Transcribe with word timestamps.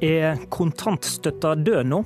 Er 0.00 0.38
kontantstøtta 0.48 1.58
død 1.60 1.84
nå? 1.90 1.98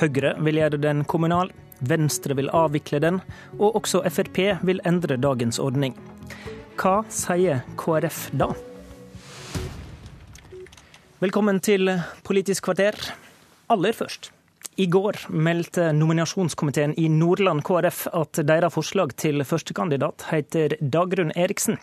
Høyre 0.00 0.30
vil 0.40 0.56
gjøre 0.56 0.78
den 0.80 1.02
kommunal, 1.04 1.50
Venstre 1.84 2.32
vil 2.38 2.48
avvikle 2.48 2.96
den, 3.04 3.18
og 3.58 3.76
også 3.76 4.00
Frp 4.08 4.38
vil 4.64 4.80
endre 4.88 5.18
dagens 5.20 5.60
ordning. 5.60 5.92
Hva 6.80 7.02
sier 7.12 7.60
KrF 7.76 8.30
da? 8.40 8.48
Velkommen 11.20 11.60
til 11.60 11.92
Politisk 12.24 12.70
kvarter. 12.70 12.96
Aller 13.68 13.92
først. 13.92 14.30
I 14.76 14.86
går 14.92 15.16
meldte 15.32 15.86
nominasjonskomiteen 15.96 16.92
i 17.00 17.06
Nordland 17.08 17.62
KrF 17.64 18.02
at 18.12 18.42
deres 18.44 18.74
forslag 18.74 19.14
til 19.16 19.40
førstekandidat 19.48 20.26
heter 20.28 20.74
Dagrun 20.80 21.32
Eriksen. 21.32 21.78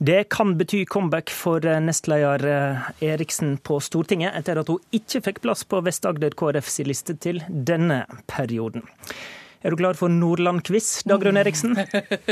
Det 0.00 0.30
kan 0.32 0.54
bety 0.56 0.86
comeback 0.88 1.28
for 1.28 1.60
nestleder 1.84 2.46
eh, 2.48 2.88
Eriksen 3.10 3.58
på 3.60 3.76
Stortinget, 3.84 4.32
etter 4.40 4.62
at 4.62 4.72
hun 4.72 4.80
ikke 4.96 5.20
fikk 5.28 5.42
plass 5.44 5.66
på 5.68 5.82
Vest-Agder 5.84 6.32
KrFs 6.32 6.80
liste 6.88 7.18
til 7.20 7.44
denne 7.48 8.06
perioden. 8.24 8.88
Er 9.60 9.72
du 9.72 9.80
klar 9.80 10.00
for 10.00 10.08
Nordland-quiz, 10.08 11.04
Dagrun 11.04 11.36
Eriksen? 11.40 11.76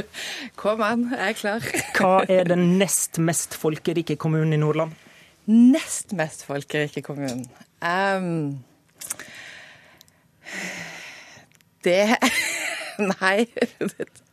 Kom 0.63 0.81
an, 0.89 1.11
jeg 1.13 1.37
er 1.37 1.37
klar. 1.37 1.71
Hva 2.01 2.17
er 2.33 2.49
den 2.49 2.79
nest 2.81 3.21
mest 3.21 3.61
folkerike 3.61 4.17
kommunen 4.17 4.57
i 4.57 4.65
Nordland? 4.65 4.97
Nest 5.53 6.17
mest 6.17 6.49
folkerike 6.49 7.05
kommunen. 7.05 7.45
Um, 7.85 8.63
det 11.85 12.17
Nei. 13.03 13.47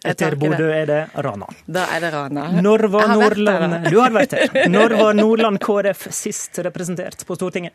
Etter 0.06 0.36
Bodø 0.36 0.68
er 0.76 0.86
det 0.90 1.00
Rana. 1.24 1.48
Da 1.66 1.86
er 1.96 2.04
det 2.04 2.10
Rana. 2.14 2.50
Når 2.62 2.88
var 2.92 3.14
Nordland 3.14 3.88
Du 3.88 4.00
har 4.02 4.12
vært 4.14 4.36
der. 4.36 4.68
Når 4.76 4.98
var 5.00 5.16
Nordland 5.18 5.62
KrF 5.64 6.10
sist 6.14 6.60
representert 6.68 7.24
på 7.26 7.40
Stortinget? 7.40 7.74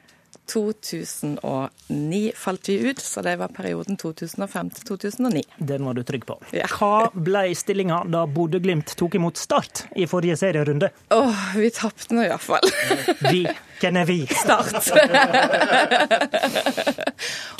2009 0.51 2.33
falt 2.37 2.69
vi 2.69 2.91
ut, 2.91 3.01
så 3.01 3.23
det 3.25 3.37
var 3.41 3.49
perioden 3.55 3.97
2005 3.97 4.71
til 4.77 4.87
2009. 4.91 5.43
Den 5.57 5.87
var 5.89 5.97
du 5.97 6.03
trygg 6.05 6.27
på. 6.29 6.37
Ja. 6.53 6.67
Hva 6.69 7.09
ble 7.15 7.47
stillinga 7.57 8.03
da 8.13 8.25
Bodø-Glimt 8.29 8.93
tok 8.99 9.17
imot 9.17 9.41
Start 9.41 9.87
i 9.97 10.05
forrige 10.11 10.37
serierunde? 10.41 10.91
Åh, 11.17 11.47
vi 11.57 11.71
tapte 11.73 12.17
nå 12.17 12.27
iallfall. 12.27 12.69
Vi. 13.31 13.47
Vi? 13.81 14.27
Start. 14.27 14.75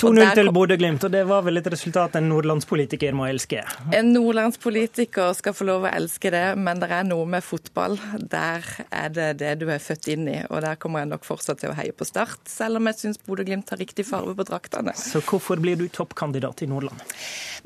2-0 0.01 0.33
til 0.35 0.49
Bodø-Glimt, 0.53 1.03
og 1.07 1.11
det 1.13 1.23
var 1.27 1.43
vel 1.45 1.59
et 1.59 1.67
resultat 1.71 2.17
en 2.19 2.27
nordlandspolitiker 2.29 3.15
må 3.15 3.27
elske? 3.29 3.61
En 3.95 4.11
nordlandspolitiker 4.13 5.33
skal 5.37 5.55
få 5.55 5.67
lov 5.69 5.87
å 5.87 5.91
elske 5.91 6.31
det, 6.33 6.43
men 6.59 6.81
det 6.81 6.89
er 6.91 7.05
noe 7.07 7.25
med 7.29 7.45
fotball. 7.45 7.97
Der 8.19 8.65
er 8.91 9.13
det 9.15 9.29
det 9.41 9.53
du 9.61 9.67
er 9.71 9.81
født 9.83 10.09
inn 10.13 10.27
i, 10.31 10.37
og 10.49 10.63
der 10.65 10.79
kommer 10.81 11.03
jeg 11.03 11.13
nok 11.13 11.27
fortsatt 11.27 11.61
til 11.63 11.71
å 11.71 11.77
heie 11.77 11.95
på 11.95 12.07
Start, 12.07 12.43
selv 12.51 12.81
om 12.81 12.91
jeg 12.91 13.01
syns 13.01 13.21
Bodø-Glimt 13.25 13.71
har 13.73 13.81
riktig 13.81 14.07
farge 14.07 14.35
på 14.37 14.47
draktene. 14.47 14.95
Så 14.99 15.23
hvorfor 15.25 15.61
blir 15.63 15.79
du 15.79 15.87
toppkandidat 15.89 16.65
i 16.65 16.69
Nordland? 16.71 17.01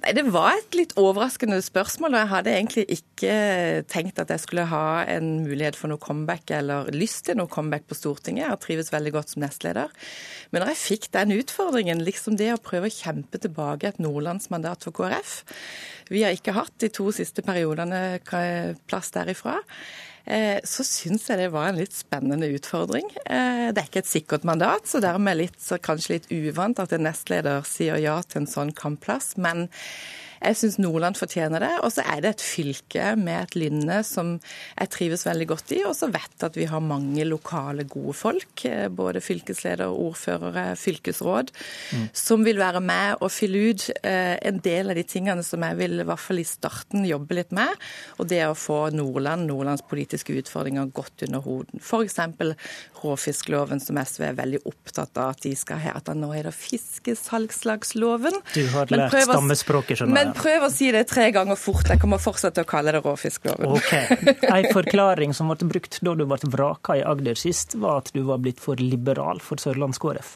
Nei, 0.03 0.13
Det 0.15 0.25
var 0.31 0.53
et 0.57 0.77
litt 0.77 0.93
overraskende 0.99 1.59
spørsmål, 1.65 2.13
og 2.13 2.21
jeg 2.21 2.31
hadde 2.33 2.55
egentlig 2.55 2.85
ikke 2.99 3.33
tenkt 3.91 4.21
at 4.21 4.31
jeg 4.33 4.45
skulle 4.45 4.67
ha 4.69 4.85
en 5.09 5.39
mulighet 5.43 5.77
for 5.79 5.91
noe 5.91 6.01
comeback, 6.01 6.51
eller 6.55 6.91
lyst 6.95 7.25
til 7.27 7.39
noe 7.39 7.51
comeback 7.51 7.87
på 7.89 7.97
Stortinget. 7.97 8.48
Jeg 8.49 8.55
har 8.55 8.61
trives 8.65 8.91
veldig 8.93 9.13
godt 9.13 9.33
som 9.35 9.43
nestleder. 9.45 9.93
Men 10.49 10.63
når 10.63 10.73
jeg 10.73 10.81
fikk 10.81 11.09
den 11.13 11.35
utfordringen, 11.37 12.01
liksom 12.01 12.39
det 12.39 12.49
å 12.55 12.61
prøve 12.61 12.89
å 12.89 12.93
kjempe 12.93 13.37
tilbake 13.41 13.91
et 13.91 14.01
nordlandsmandat 14.01 14.87
for 14.87 14.95
KrF 14.97 15.43
Vi 16.09 16.23
har 16.25 16.33
ikke 16.33 16.57
hatt 16.57 16.73
de 16.81 16.89
to 16.89 17.11
siste 17.13 17.45
periodene 17.45 18.19
plass 18.89 19.13
derifra 19.13 19.59
så 20.29 20.83
syns 20.85 21.23
jeg 21.29 21.39
det 21.39 21.47
var 21.53 21.71
en 21.71 21.79
litt 21.79 21.95
spennende 21.95 22.49
utfordring. 22.53 23.07
Det 23.25 23.73
er 23.73 23.87
ikke 23.87 24.03
et 24.03 24.09
sikkert 24.11 24.45
mandat, 24.45 24.85
så 24.85 25.01
dermed 25.01 25.39
litt, 25.39 25.57
så 25.57 25.79
kanskje 25.81 26.19
litt 26.19 26.27
uvant 26.29 26.81
at 26.83 26.93
en 26.93 27.07
nestleder 27.07 27.65
sier 27.65 27.97
ja 27.97 28.19
til 28.21 28.43
en 28.43 28.51
sånn 28.51 28.73
kampplass. 28.77 29.33
Men 29.41 29.67
jeg 30.39 30.57
syns 30.59 30.77
Nordland 30.79 31.17
fortjener 31.19 31.63
det. 31.63 31.71
Og 31.83 31.91
så 31.93 32.03
er 32.07 32.23
det 32.23 32.33
et 32.35 32.43
fylke 32.43 33.13
med 33.19 33.43
et 33.43 33.57
lynne 33.59 33.99
som 34.07 34.35
jeg 34.39 34.91
trives 34.93 35.25
veldig 35.27 35.47
godt 35.51 35.73
i. 35.75 35.81
Og 35.87 35.95
så 35.97 36.09
vet 36.11 36.45
at 36.47 36.57
vi 36.57 36.67
har 36.69 36.83
mange 36.83 37.25
lokale, 37.27 37.85
gode 37.89 38.15
folk. 38.17 38.65
Både 38.95 39.21
fylkesleder, 39.23 39.91
ordførere, 39.91 40.73
fylkesråd. 40.79 41.51
Mm. 41.95 42.05
Som 42.15 42.45
vil 42.47 42.61
være 42.61 42.81
med 42.83 43.19
og 43.19 43.33
fylle 43.33 43.65
ut 43.71 43.89
en 44.03 44.61
del 44.63 44.93
av 44.93 44.99
de 44.99 45.05
tingene 45.07 45.43
som 45.45 45.63
jeg 45.65 45.79
vil 45.79 45.99
i 45.99 46.07
hvert 46.07 46.23
fall 46.23 46.41
i 46.41 46.47
starten 46.47 47.07
jobbe 47.07 47.37
litt 47.37 47.53
med. 47.55 47.75
Og 48.19 48.29
det 48.31 48.41
å 48.47 48.55
få 48.57 48.79
Nordland, 48.95 49.47
Nordlands 49.49 49.83
politiske 49.89 50.35
utfordringer 50.39 50.89
godt 50.95 51.25
under 51.27 51.43
hoden. 51.43 51.83
F.eks. 51.83 52.19
råfiskloven, 53.03 53.83
som 53.83 53.99
SV 53.99 54.29
er 54.31 54.39
veldig 54.39 54.63
opptatt 54.69 55.19
av 55.19 55.35
at 55.35 55.43
de 55.45 55.53
skal 55.57 55.81
ha. 55.83 55.97
At 55.99 56.11
nå 56.15 56.31
er 56.35 56.47
det 56.49 56.55
fiskesalgslagsloven. 56.55 58.39
Du 58.55 58.63
har 58.73 58.91
lært 58.93 59.17
stammespråket, 59.27 59.99
skjønner 59.99 60.28
jeg. 60.28 60.28
Men 60.29 60.37
prøv 60.37 60.65
å 60.67 60.71
si 60.73 60.91
det 60.93 61.05
tre 61.09 61.29
ganger 61.33 61.57
fort. 61.59 61.87
Jeg 61.89 62.01
kommer 62.01 62.21
fortsatt 62.21 62.57
til 62.57 62.65
å 62.65 62.69
kalle 62.69 62.93
det 62.93 63.01
råfiskloven. 63.05 63.71
Ok. 63.79 63.93
En 64.45 64.67
forklaring 64.75 65.33
som 65.33 65.49
ble 65.49 65.69
brukt 65.71 65.97
da 66.05 66.13
du 66.17 66.25
ble 66.29 66.51
vraka 66.53 66.99
i 66.99 67.05
Agder 67.05 67.39
sist, 67.39 67.73
var 67.79 68.03
at 68.03 68.11
du 68.13 68.21
var 68.27 68.41
blitt 68.43 68.61
for 68.61 68.79
liberal 68.81 69.41
for 69.43 69.61
Sørlands 69.61 70.01
KrF. 70.01 70.35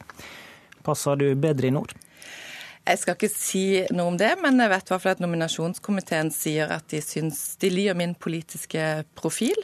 Passer 0.84 1.20
du 1.20 1.28
bedre 1.40 1.70
i 1.70 1.76
nord? 1.76 1.94
Jeg 2.84 3.00
skal 3.00 3.16
ikke 3.16 3.32
si 3.32 3.66
noe 3.96 4.12
om 4.12 4.18
det, 4.20 4.34
men 4.44 4.60
jeg 4.60 4.72
vet 4.74 4.90
i 4.90 4.92
hvert 4.92 5.04
fall 5.06 5.14
at 5.16 5.22
nominasjonskomiteen 5.24 6.32
sier 6.36 6.72
at 6.76 6.84
de 6.92 7.00
syns 7.00 7.54
de 7.62 7.70
liker 7.72 7.96
min 7.96 8.12
politiske 8.20 9.06
profil. 9.16 9.56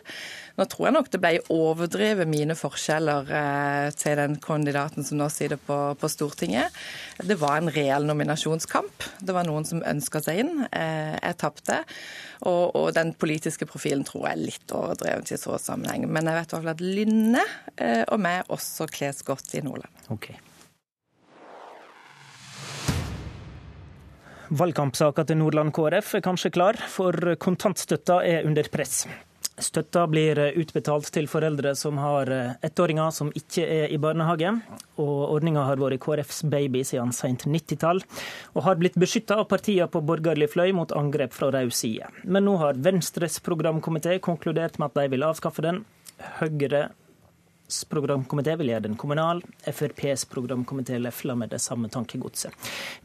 Nå 0.55 0.65
tror 0.71 0.87
jeg 0.87 0.95
nok 0.95 1.09
det 1.11 1.19
ble 1.23 1.33
overdrevet 1.51 2.27
mine 2.31 2.55
forskjeller 2.55 3.29
eh, 3.41 3.89
til 3.99 4.15
den 4.19 4.39
kandidaten 4.43 5.03
som 5.07 5.19
nå 5.19 5.27
sitter 5.31 5.59
på, 5.59 5.77
på, 5.99 6.11
Stortinget. 6.11 6.75
Det 7.19 7.35
var 7.39 7.59
en 7.59 7.71
reell 7.75 8.07
nominasjonskamp. 8.07 9.07
Det 9.19 9.35
var 9.35 9.47
noen 9.47 9.67
som 9.67 9.83
ønska 9.83 10.23
seg 10.23 10.43
inn. 10.45 10.65
Eh, 10.71 11.15
jeg 11.19 11.39
tapte. 11.43 11.79
Og, 12.47 12.71
og, 12.71 12.91
den 12.95 13.11
politiske 13.19 13.67
profilen 13.67 14.07
tror 14.07 14.29
jeg 14.29 14.37
er 14.37 14.45
litt 14.47 14.75
overdrevet 14.75 15.35
i 15.35 15.39
så 15.39 15.59
sammenheng. 15.59 16.07
Men 16.07 16.27
jeg 16.31 16.39
vet 16.39 16.53
i 16.53 16.55
hvert 16.55 16.69
fall 16.69 16.75
at 16.75 16.85
Lynne 16.87 17.47
eh, 17.75 18.03
og 18.07 18.23
meg 18.23 18.47
også 18.47 18.87
kles 18.91 19.23
godt 19.27 19.59
i 19.59 19.63
Nordland. 19.67 20.07
Okay. 20.15 20.39
Valgkampsaka 24.49 25.27
til 25.29 25.37
Nordland 25.37 25.69
KrF 25.77 26.15
er 26.17 26.23
kanskje 26.25 26.49
klar, 26.49 26.77
for 26.89 27.13
kontantstøtta 27.37 28.23
er 28.25 28.47
under 28.49 28.65
press. 28.73 29.03
Støtta 29.59 30.05
blir 30.09 30.39
utbetalt 30.57 31.09
til 31.13 31.27
foreldre 31.29 31.75
som 31.77 31.99
har 32.01 32.31
ettåringer 32.65 33.11
som 33.13 33.29
ikke 33.35 33.65
er 33.67 33.93
i 33.93 33.99
barnehage. 34.01 34.53
og 34.97 35.33
Ordninga 35.35 35.65
har 35.67 35.77
vært 35.77 35.99
KrFs 36.01 36.41
baby 36.49 36.81
siden 36.83 37.11
sent 37.13 37.45
90-tall, 37.45 38.01
og 38.55 38.63
har 38.63 38.79
blitt 38.79 38.97
beskytta 38.97 39.37
av 39.37 39.49
partiene 39.51 39.87
på 39.87 40.01
borgerlig 40.01 40.49
fløy 40.49 40.73
mot 40.73 40.91
angrep 40.91 41.35
fra 41.35 41.51
rød 41.51 41.69
side. 41.75 42.09
Men 42.23 42.47
nå 42.47 42.57
har 42.57 42.79
Venstres 42.79 43.39
programkomité 43.39 44.17
konkludert 44.19 44.79
med 44.79 44.89
at 44.89 45.03
de 45.03 45.13
vil 45.13 45.27
avskaffe 45.27 45.61
den. 45.61 45.83
Høyre 46.39 46.89
programkomité 47.89 48.55
vil 48.59 48.71
gjøre 48.73 48.87
den 48.87 48.97
kommunal. 48.99 49.41
FrPs 49.67 50.25
programkomité 50.29 50.99
lefler 50.99 51.37
med 51.39 51.53
det 51.53 51.61
samme 51.63 51.89
tankegodset. 51.89 52.53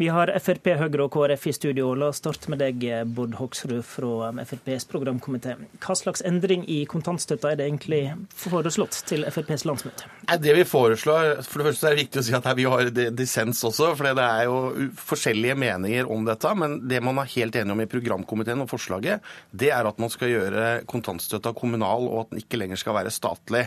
Vi 0.00 0.08
har 0.12 0.32
Frp, 0.41 0.72
Høyre 0.80 1.06
og 1.06 1.12
KrF 1.14 1.48
i 1.50 1.54
studio. 1.56 1.92
La 1.98 2.10
oss 2.12 2.22
starte 2.22 2.50
med 2.52 2.62
deg, 2.62 2.84
Bård 3.14 3.36
Hoksrud 3.38 3.82
fra 3.86 4.32
FrPs 4.44 4.88
programkomité. 4.91 5.56
Hva 5.84 5.97
slags 5.98 6.25
endring 6.26 6.64
i 6.70 6.82
kontantstøtta 6.91 7.52
er 7.52 7.60
det 7.60 7.69
egentlig 7.69 8.02
foreslått 8.34 9.02
til 9.08 9.26
FrPs 9.28 9.66
landsmøte? 9.69 10.08
Det 10.41 10.54
vi 10.56 10.64
foreslår, 10.64 11.42
For 11.44 11.60
det 11.60 11.69
første 11.69 11.86
er 11.86 11.94
det 11.94 12.04
viktig 12.04 12.20
å 12.20 12.25
si 12.25 12.34
at 12.36 12.46
vi 12.56 12.64
har 12.69 12.91
dissens 13.14 13.60
også, 13.66 13.92
for 13.98 14.08
det 14.16 14.25
er 14.25 14.48
jo 14.48 14.88
forskjellige 14.98 15.56
meninger 15.60 16.10
om 16.10 16.25
dette. 16.26 16.54
Men 16.58 16.78
det 16.88 17.02
man 17.04 17.20
er 17.22 17.31
helt 17.36 17.56
enige 17.60 17.76
om 17.76 17.84
i 17.84 17.91
programkomiteen 17.91 18.64
og 18.64 18.70
forslaget, 18.70 19.25
det 19.52 19.70
er 19.75 19.88
at 19.88 20.00
man 20.02 20.12
skal 20.12 20.32
gjøre 20.32 20.64
kontantstøtta 20.90 21.55
kommunal, 21.56 22.08
og 22.08 22.25
at 22.25 22.32
den 22.32 22.43
ikke 22.44 22.61
lenger 22.61 22.81
skal 22.81 22.99
være 22.99 23.14
statlig. 23.14 23.66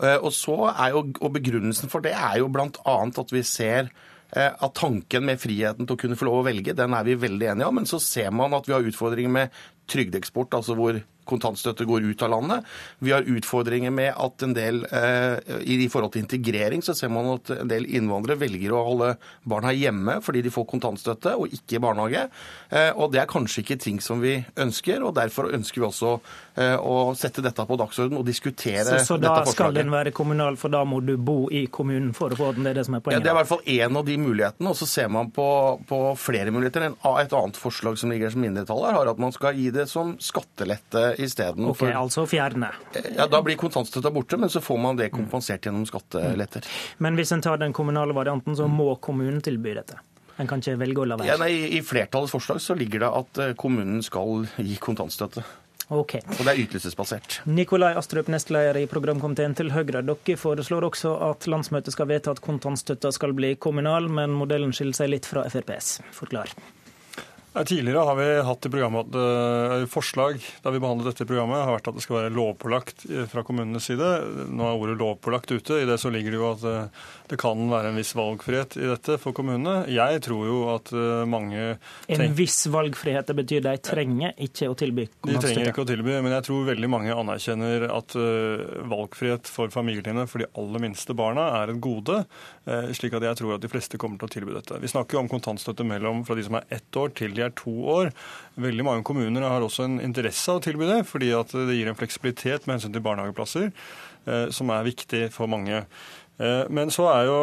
Og 0.00 0.30
så 0.32 0.56
er 0.72 0.94
jo, 0.94 1.04
og 1.20 1.34
Begrunnelsen 1.34 1.92
for 1.92 2.04
det 2.04 2.14
er 2.16 2.40
jo 2.40 2.48
bl.a. 2.52 2.96
at 3.06 3.34
vi 3.34 3.42
ser 3.44 3.92
at 4.32 4.72
tanken 4.78 5.26
med 5.28 5.40
friheten 5.42 5.84
til 5.84 5.94
å 5.94 6.00
kunne 6.00 6.16
få 6.16 6.24
lov 6.24 6.38
å 6.40 6.46
velge, 6.46 6.72
den 6.72 6.94
er 6.96 7.04
vi 7.04 7.18
veldig 7.20 7.50
enige 7.52 7.68
om. 7.68 7.76
Men 7.76 7.88
så 7.90 8.00
ser 8.00 8.30
man 8.32 8.56
at 8.56 8.64
vi 8.68 8.72
har 8.72 8.86
utfordringer 8.88 9.34
med 9.34 9.58
trygdeeksport, 9.92 10.56
altså 10.58 10.76
hvor 10.78 11.00
kontantstøtte 11.28 11.86
går 11.86 12.06
ut 12.10 12.22
av 12.26 12.32
landet. 12.34 12.68
Vi 12.98 13.12
har 13.14 13.26
utfordringer 13.28 13.92
med 13.94 14.10
at 14.10 14.42
en 14.42 14.54
del 14.56 14.82
eh, 14.90 15.38
I 15.62 15.88
forhold 15.92 16.14
til 16.14 16.24
integrering 16.24 16.82
så 16.84 16.96
ser 16.98 17.12
man 17.14 17.30
at 17.36 17.52
en 17.54 17.70
del 17.70 17.86
innvandrere 17.86 18.40
velger 18.40 18.74
å 18.74 18.82
holde 18.88 19.12
barna 19.48 19.72
hjemme 19.76 20.18
fordi 20.24 20.42
de 20.44 20.52
får 20.52 20.66
kontantstøtte 20.72 21.36
og 21.38 21.52
ikke 21.54 21.78
i 21.78 21.82
barnehage. 21.82 22.24
Eh, 22.70 22.90
og 22.96 23.12
det 23.14 23.22
er 23.22 23.30
kanskje 23.30 23.62
ikke 23.62 23.78
ting 23.82 24.00
som 24.02 24.22
vi 24.22 24.40
ønsker, 24.60 25.02
og 25.06 25.14
derfor 25.18 25.52
ønsker 25.54 25.82
vi 25.82 25.88
også 25.88 26.12
eh, 26.58 26.76
å 26.76 27.12
sette 27.18 27.44
dette 27.44 27.66
på 27.68 27.78
dagsorden 27.80 28.18
og 28.18 28.26
diskutere 28.26 28.86
så, 28.88 28.98
så 29.06 29.18
dette 29.20 29.30
forslaget. 29.30 29.46
Så 29.46 29.52
da 29.52 29.56
skal 29.56 29.78
den 29.78 29.94
være 29.94 30.14
kommunal, 30.16 30.58
for 30.60 30.74
da 30.74 30.82
må 30.88 31.00
du 31.04 31.14
bo 31.16 31.46
i 31.54 31.64
kommunen 31.72 32.12
for 32.16 32.34
å 32.34 32.38
få 32.38 32.52
den? 32.56 32.66
Det 32.66 32.74
er 32.74 32.80
det 32.82 32.86
som 32.88 32.98
er 32.98 33.04
poenget? 33.04 33.20
Ja, 33.20 33.24
det 33.24 33.32
er 33.32 33.36
i 33.36 33.40
hvert 33.40 33.52
fall 33.52 33.64
én 33.78 34.02
av 34.02 34.08
de 34.08 34.18
mulighetene. 34.20 34.72
Og 34.72 34.78
så 34.78 34.90
ser 34.90 35.10
man 35.12 35.30
på, 35.34 35.46
på 35.88 36.02
flere 36.18 36.54
muligheter. 36.54 36.90
Et 37.22 37.38
annet 37.38 37.58
forslag 37.58 37.98
som 38.00 38.12
ligger 38.12 38.32
som 38.32 38.42
mindretall 38.42 38.82
her, 38.88 38.98
har 38.98 39.12
at 39.14 39.22
man 39.22 39.34
skal 39.34 39.56
gi 39.58 39.70
det 39.74 39.81
det 39.82 39.88
som 39.90 40.14
skattelette 40.22 41.04
isteden. 41.22 41.66
Ok, 41.70 41.84
altså 41.90 42.24
fjerne. 42.30 42.72
Ja, 43.16 43.26
Da 43.26 43.42
blir 43.44 43.58
kontantstøtta 43.60 44.12
borte, 44.14 44.38
men 44.40 44.50
så 44.52 44.62
får 44.64 44.80
man 44.80 44.96
det 45.00 45.10
kompensert 45.14 45.66
gjennom 45.68 45.84
skatteletter. 45.88 46.66
Men 47.02 47.18
hvis 47.18 47.34
en 47.36 47.44
tar 47.44 47.60
den 47.62 47.74
kommunale 47.76 48.14
varianten, 48.16 48.56
så 48.56 48.70
må 48.70 48.94
kommunen 49.02 49.42
tilby 49.44 49.74
dette? 49.78 49.98
En 50.40 50.48
kan 50.48 50.62
ikke 50.62 50.78
velge 50.80 51.02
å 51.02 51.08
la 51.08 51.18
være? 51.20 51.28
Ja, 51.28 51.36
nei, 51.40 51.52
I 51.76 51.82
flertallets 51.84 52.32
forslag 52.32 52.62
så 52.64 52.74
ligger 52.78 53.04
det 53.04 53.10
at 53.18 53.42
eh, 53.42 53.52
kommunen 53.58 54.00
skal 54.02 54.46
gi 54.56 54.78
kontantstøtte. 54.80 55.44
Ok. 55.92 56.14
Og 56.24 56.40
det 56.40 56.52
er 56.54 56.60
ytelsesbasert. 56.62 57.40
Nikolai 57.52 57.92
Astrup, 58.00 58.30
nestleder 58.32 58.78
i 58.80 58.86
programkomiteen 58.88 59.52
til 59.58 59.72
Høyre. 59.74 60.00
Dere 60.00 60.36
foreslår 60.40 60.86
også 60.88 61.12
at 61.28 61.48
landsmøtet 61.52 61.92
skal 61.92 62.08
vedta 62.08 62.32
at 62.32 62.40
kontantstøtta 62.44 63.12
skal 63.12 63.34
bli 63.36 63.54
kommunal, 63.60 64.08
men 64.08 64.32
modellen 64.36 64.72
skiller 64.72 64.96
seg 64.96 65.12
litt 65.12 65.28
fra 65.28 65.44
FrPs. 65.52 65.98
Forklar. 66.16 66.54
Tidligere 67.52 67.98
har 67.98 68.16
vi 68.16 68.42
hatt 68.42 68.66
i 68.66 68.70
programmet 68.72 69.08
at 69.10 69.16
eh, 69.20 69.82
forslag 69.92 70.40
da 70.64 70.70
vi 70.72 70.78
behandlet 70.80 71.10
dette 71.10 71.26
programmet, 71.28 71.60
har 71.60 71.74
vært 71.76 71.90
at 71.90 71.98
det 71.98 72.04
skal 72.06 72.16
være 72.16 72.32
lovpålagt 72.32 73.04
eh, 73.10 73.26
fra 73.28 73.42
kommunenes 73.44 73.84
side. 73.90 74.08
Nå 74.48 74.64
er 74.64 74.80
ordet 74.80 74.96
lovpålagt 74.96 75.52
ute. 75.52 75.82
I 75.82 75.88
det 75.88 75.98
så 76.00 76.08
ligger 76.12 76.32
det 76.32 76.40
jo 76.40 76.46
at 76.48 76.64
eh, 76.64 77.02
det 77.28 77.36
kan 77.42 77.60
være 77.68 77.90
en 77.92 77.98
viss 78.00 78.14
valgfrihet 78.16 78.78
i 78.80 78.88
dette 78.88 79.18
for 79.20 79.36
kommunene. 79.36 79.82
Jeg 79.92 80.22
tror 80.24 80.48
jo 80.48 80.62
at 80.72 80.92
mange 81.28 81.76
En 82.12 82.34
viss 82.36 82.58
valgfrihet, 82.72 83.28
det 83.28 83.36
betyr 83.36 83.62
de 83.64 83.76
trenger 83.84 84.34
ikke 84.44 84.68
å 84.68 84.76
tilby 84.76 85.06
de 85.28 85.36
trenger 85.40 85.70
ikke 85.70 85.84
å 85.84 85.88
tilby, 85.88 86.14
men 86.24 86.34
jeg 86.34 86.44
tror 86.48 86.66
veldig 86.66 86.90
mange 86.92 87.14
anerkjenner 87.16 87.86
at 87.92 88.14
valgfrihet 88.90 89.48
for 89.48 89.72
familiene 89.72 90.26
for 90.28 90.42
de 90.42 90.48
aller 90.60 90.84
minste 90.84 91.16
barna 91.16 91.46
er 91.62 91.72
et 91.72 91.80
gode, 91.82 92.18
slik 92.96 93.16
at 93.16 93.24
jeg 93.26 93.40
tror 93.40 93.56
at 93.56 93.64
de 93.64 93.70
fleste 93.72 94.00
kommer 94.00 94.20
til 94.20 94.28
å 94.28 94.34
tilby 94.36 94.56
dette. 94.58 94.80
Vi 94.82 94.92
snakker 94.92 95.16
jo 95.16 95.24
om 95.24 95.32
kontantstøtte 95.32 95.86
mellom 95.88 96.24
fra 96.28 96.36
de 96.36 96.44
som 96.46 96.58
er 96.60 96.68
ett 96.76 97.00
år 97.00 97.14
til 97.16 97.32
de 97.38 97.41
er 97.44 97.54
to 97.58 97.74
år. 97.94 98.12
Veldig 98.60 98.86
mange 98.86 99.04
kommuner 99.06 99.46
har 99.48 99.64
også 99.64 99.86
en 99.88 100.00
interesse 100.04 100.48
av 100.52 100.60
å 100.60 100.64
tilby 100.64 100.88
det, 100.88 101.02
fordi 101.08 101.32
at 101.36 101.52
det 101.52 101.76
gir 101.78 101.90
en 101.90 101.98
fleksibilitet 101.98 102.66
med 102.66 102.78
hensyn 102.78 102.94
til 102.94 103.04
barnehageplasser, 103.04 103.70
eh, 104.26 104.48
som 104.54 104.72
er 104.74 104.88
viktig 104.88 105.28
for 105.34 105.50
mange. 105.50 105.84
Eh, 106.38 106.64
Men 106.68 106.90
så 106.90 107.08
er 107.12 107.30
jo 107.30 107.38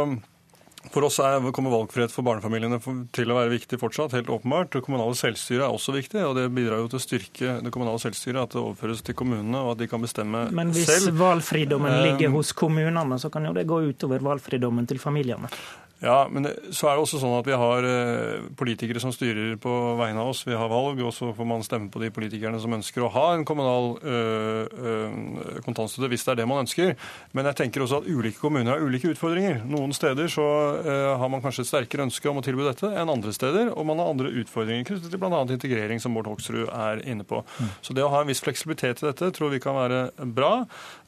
for 0.88 1.04
oss 1.04 1.20
er, 1.20 1.44
kommer 1.52 1.74
valgfrihet 1.74 2.14
for 2.14 2.24
barnefamiliene 2.24 2.80
til 3.14 3.32
å 3.32 3.36
være 3.36 3.52
viktig 3.52 3.78
fortsatt, 3.82 4.16
helt 4.16 4.32
åpenbart. 4.32 4.72
Det 4.74 4.82
kommunale 4.86 5.18
selvstyret 5.18 5.66
er 5.66 5.76
også 5.76 5.94
viktig, 5.94 6.22
og 6.24 6.38
det 6.40 6.46
bidrar 6.56 6.80
jo 6.80 6.88
til 6.94 7.02
å 7.02 7.04
styrke 7.04 7.58
det 7.66 7.74
kommunale 7.76 8.00
selvstyret 8.02 8.40
at 8.46 8.56
det 8.56 8.62
overføres 8.62 9.04
til 9.06 9.18
kommunene, 9.20 9.60
og 9.60 9.74
at 9.74 9.84
de 9.84 9.90
kan 9.92 10.02
bestemme 10.02 10.46
selv. 10.48 10.56
Men 10.56 10.72
hvis 10.74 10.88
selv. 10.88 11.20
valgfridommen 11.20 11.98
Eh, 12.00 12.02
ligger 12.08 12.34
hos 12.34 12.54
kommunene, 12.56 13.20
så 13.20 13.30
kan 13.30 13.46
jo 13.46 13.54
det 13.54 13.68
gå 13.68 13.82
utover 13.92 14.24
valgfridommen 14.24 14.88
til 14.88 15.04
familiene. 15.04 15.52
Ja, 16.00 16.30
men 16.32 16.46
det, 16.46 16.54
så 16.72 16.88
er 16.88 16.96
det 16.96 17.04
også 17.04 17.20
sånn 17.20 17.34
at 17.36 17.48
vi 17.50 17.56
har 17.60 17.84
eh, 17.84 18.46
politikere 18.56 19.02
som 19.04 19.12
styrer 19.12 19.58
på 19.60 19.72
vegne 20.00 20.22
av 20.24 20.30
oss. 20.32 20.46
Vi 20.48 20.56
har 20.56 20.70
valg, 20.72 21.02
og 21.04 21.12
så 21.12 21.34
får 21.36 21.48
man 21.50 21.66
stemme 21.66 21.90
på 21.92 22.00
de 22.00 22.08
politikerne 22.16 22.60
som 22.64 22.72
ønsker 22.78 23.04
å 23.04 23.10
ha 23.12 23.26
en 23.36 23.44
kommunal 23.48 23.98
øh, 24.00 24.62
øh, 24.80 25.58
kontantstøtte, 25.66 26.08
hvis 26.14 26.24
det 26.24 26.32
er 26.34 26.40
det 26.40 26.48
man 26.48 26.62
ønsker. 26.64 26.94
Men 27.36 27.50
jeg 27.52 27.60
tenker 27.60 27.84
også 27.84 28.00
at 28.00 28.08
ulike 28.08 28.40
kommuner 28.40 28.72
har 28.78 28.86
ulike 28.86 29.12
utfordringer. 29.12 29.60
Noen 29.68 29.92
steder 29.96 30.32
så 30.32 30.46
øh, 30.80 31.10
har 31.20 31.34
man 31.34 31.44
kanskje 31.44 31.66
et 31.66 31.72
sterkere 31.74 32.08
ønske 32.08 32.32
om 32.32 32.40
å 32.40 32.46
tilby 32.48 32.64
dette 32.70 32.94
enn 32.96 33.12
andre 33.12 33.36
steder, 33.36 33.74
og 33.76 33.90
man 33.92 34.00
har 34.00 34.14
andre 34.14 34.32
utfordringer 34.40 34.88
knyttet 34.88 35.12
til 35.12 35.20
bl.a. 35.20 35.44
integrering, 35.52 36.00
som 36.00 36.16
Bård 36.16 36.32
Hoksrud 36.32 36.70
er 36.72 37.04
inne 37.12 37.28
på. 37.28 37.44
Så 37.84 37.96
det 37.98 38.06
å 38.08 38.12
ha 38.14 38.24
en 38.24 38.32
viss 38.32 38.44
fleksibilitet 38.46 39.04
i 39.04 39.10
dette 39.10 39.34
tror 39.36 39.52
vi 39.52 39.60
kan 39.64 39.76
være 39.76 40.02
bra. 40.32 40.54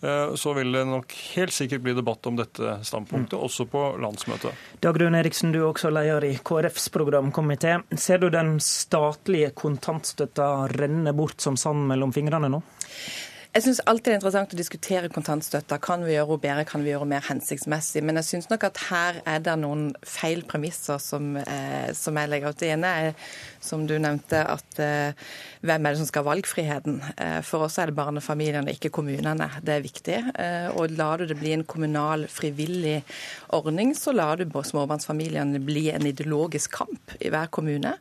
Eh, 0.03 0.35
Så 0.35 0.51
vil 0.57 0.75
det 0.75 0.83
nok 0.89 1.15
helt 1.37 1.55
sikkert 1.55 1.83
bli 1.85 1.95
debatt 1.95 2.27
om 2.27 2.35
dette 2.39 2.75
standpunktet, 2.87 3.39
også 3.39 3.69
på 3.71 3.87
landsmøtet. 4.01 4.51
Dagrun 4.81 5.13
Eriksen, 5.13 5.51
du 5.53 5.59
er 5.59 5.67
også 5.67 5.91
leder 5.93 6.23
i 6.25 6.31
KrFs 6.41 6.87
programkomité. 6.89 7.75
Ser 8.01 8.17
du 8.17 8.31
den 8.33 8.55
statlige 8.65 9.51
kontantstøtta 9.53 10.47
renne 10.71 11.13
bort 11.13 11.37
som 11.43 11.53
sand 11.53 11.83
mellom 11.91 12.09
fingrene 12.15 12.49
nå? 12.49 12.57
Jeg 13.51 13.65
syns 13.65 13.81
alltid 13.83 14.05
det 14.05 14.11
er 14.13 14.19
interessant 14.21 14.53
å 14.55 14.57
diskutere 14.57 15.09
kontantstøtta. 15.11 15.75
Kan 15.83 16.05
vi 16.07 16.13
gjøre 16.13 16.29
henne 16.29 16.43
bedre, 16.45 16.63
kan 16.69 16.85
vi 16.85 16.93
gjøre 16.93 17.03
henne 17.03 17.17
mer 17.17 17.25
hensiktsmessig? 17.27 17.99
Men 18.07 18.15
jeg 18.21 18.27
syns 18.29 18.45
nok 18.47 18.63
at 18.63 18.77
her 18.87 19.17
er 19.27 19.41
det 19.43 19.55
noen 19.59 19.89
feil 20.07 20.45
premisser 20.47 21.01
som, 21.03 21.33
eh, 21.35 21.91
som 21.91 22.15
jeg 22.15 22.29
legger 22.31 22.55
ut. 22.55 22.59
Det 22.61 22.69
ene 22.71 22.91
er, 23.01 23.17
som 23.59 23.83
du 23.89 23.97
nevnte, 23.99 24.39
at 24.39 24.79
eh, 24.79 25.11
hvem 25.67 25.83
er 25.83 25.91
det 25.91 25.99
som 25.99 26.07
skal 26.07 26.23
ha 26.23 26.29
valgfriheten? 26.29 27.01
Eh, 27.11 27.41
for 27.43 27.65
oss 27.67 27.75
er 27.75 27.91
det 27.91 27.97
barnefamiliene, 27.97 28.71
ikke 28.71 28.93
kommunene. 29.01 29.49
Det 29.59 29.75
er 29.75 29.83
viktig. 29.83 30.21
Eh, 30.31 30.69
og 30.71 30.95
lar 30.95 31.19
du 31.19 31.27
det 31.33 31.39
bli 31.41 31.51
en 31.57 31.67
kommunal, 31.67 32.29
frivillig 32.31 33.01
ordning, 33.51 33.91
så 33.99 34.15
lar 34.15 34.39
du 34.39 34.47
småbarnsfamiliene 34.47 35.59
bli 35.59 35.89
en 35.91 36.07
ideologisk 36.07 36.71
kamp 36.79 37.19
i 37.19 37.27
hver 37.27 37.51
kommune. 37.51 37.97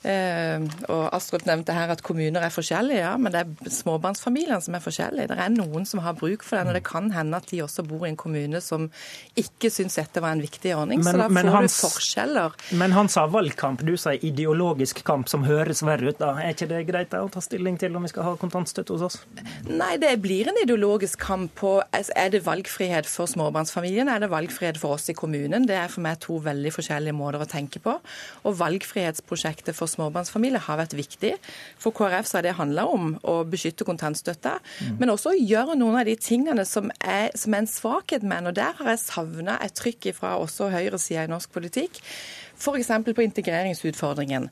Eh, 0.00 0.62
og 0.88 1.10
Astrup 1.12 1.44
nevnte 1.44 1.74
her 1.76 1.90
at 1.92 2.00
kommuner 2.02 2.40
er 2.40 2.52
forskjellige, 2.54 3.02
ja, 3.02 3.16
men 3.20 3.34
det 3.34 3.42
er 3.42 3.72
småbarnsfamiliene 3.74 4.60
som 4.64 4.76
er 4.78 4.80
forskjellige. 4.84 5.28
Det 5.28 5.36
er 5.38 5.50
noen 5.52 5.84
som 5.88 6.00
har 6.00 6.14
bruk 6.16 6.42
for 6.46 6.56
den, 6.56 6.70
og 6.72 6.74
det 6.78 6.84
kan 6.88 7.10
hende 7.12 7.36
at 7.36 7.50
de 7.50 7.60
også 7.60 7.84
bor 7.86 8.06
i 8.06 8.08
en 8.08 8.16
kommune 8.16 8.62
som 8.64 8.88
ikke 9.36 9.68
syns 9.68 9.98
dette 10.00 10.22
var 10.24 10.32
en 10.32 10.40
viktig 10.40 10.72
ordning. 10.76 11.04
Men- 11.04 11.14
så 11.14 11.18
da 11.18 11.28
får 11.28 11.50
hans- 11.52 11.80
du 11.80 11.86
forskjeller. 11.88 12.52
Men 12.72 12.92
han 12.92 13.08
sa 13.08 13.26
valgkamp, 13.26 13.84
du 13.84 13.96
sier 13.96 14.18
ideologisk 14.24 15.04
kamp, 15.04 15.28
som 15.28 15.44
høres 15.44 15.82
verre 15.82 16.08
ut. 16.08 16.18
da. 16.18 16.32
Er 16.38 16.54
ikke 16.54 16.68
det 16.68 16.86
greit 16.86 17.10
da, 17.10 17.18
å 17.18 17.30
ta 17.30 17.40
stilling 17.40 17.78
til 17.78 17.94
om 17.96 18.02
vi 18.02 18.08
skal 18.08 18.22
ha 18.22 18.36
kontantstøtte 18.36 18.88
hos 18.88 19.02
oss? 19.02 19.18
Nei, 19.68 19.96
det 19.96 20.20
blir 20.22 20.48
en 20.48 20.56
ideologisk 20.62 21.18
kamp 21.18 21.54
på 21.54 21.82
altså, 21.92 22.10
Er 22.16 22.30
det 22.30 22.44
valgfrihet 22.44 23.06
for 23.06 23.26
småbarnsfamiliene? 23.26 24.16
Er 24.16 24.20
det 24.20 24.30
valgfrihet 24.30 24.76
for 24.78 24.94
oss 24.94 25.08
i 25.08 25.12
kommunen? 25.12 25.66
Det 25.66 25.76
er 25.76 25.88
for 25.88 26.00
meg 26.00 26.18
to 26.20 26.38
veldig 26.40 26.72
forskjellige 26.72 27.14
måter 27.14 27.40
å 27.40 27.48
tenke 27.48 27.80
på. 27.80 27.98
Og 28.44 28.56
valgfrihetsprosjektet 28.58 29.74
for 29.74 29.86
småbarnsfamilier 29.90 30.62
har 30.66 30.80
vært 30.80 30.96
viktig. 30.98 31.34
For 31.80 31.94
KrF 31.96 32.28
så 32.28 32.38
har 32.38 32.46
det 32.46 32.56
handla 32.58 32.86
om 32.90 33.14
å 33.22 33.40
beskytte 33.48 33.86
kontantstøtta, 33.88 34.56
men 35.00 35.12
også 35.12 35.34
å 35.34 35.38
gjøre 35.38 35.78
noen 35.80 36.00
av 36.00 36.08
de 36.08 36.16
tingene 36.20 36.66
som 36.68 36.92
er, 37.00 37.30
som 37.38 37.54
er 37.54 37.64
en 37.64 37.70
svakhet 37.70 38.24
med 38.24 38.40
den. 38.40 38.52
Og 38.52 38.58
der 38.58 38.78
har 38.80 38.92
jeg 38.92 39.04
savna 39.04 39.58
et 39.64 39.76
trykk 39.78 40.12
fra 40.16 40.36
også 40.40 40.70
høyresida 40.72 41.26
i 41.26 41.32
norsk 41.32 41.52
politikk. 41.54 42.00
F.eks. 42.60 42.90
på 43.06 43.24
integreringsutfordringen. 43.24 44.50